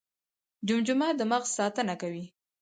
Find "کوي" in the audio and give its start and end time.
2.01-2.25